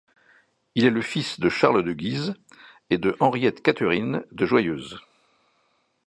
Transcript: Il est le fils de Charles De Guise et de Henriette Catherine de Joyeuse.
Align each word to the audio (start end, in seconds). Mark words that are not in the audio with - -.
Il 0.73 0.85
est 0.85 0.89
le 0.89 1.03
fils 1.03 1.39
de 1.39 1.47
Charles 1.47 1.83
De 1.83 1.93
Guise 1.93 2.33
et 2.89 2.97
de 2.97 3.15
Henriette 3.19 3.61
Catherine 3.61 4.23
de 4.31 4.47
Joyeuse. 4.47 4.99